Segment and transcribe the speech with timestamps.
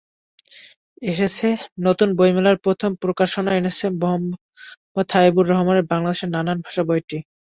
[1.01, 1.47] এসেছে
[1.85, 7.17] নতুন বইমেলায় প্রথমা প্রকাশন এনেছে মুহাম্মদ হাবিবুর রহমানের বাংলাদেশের নানান ভাষা বইটি।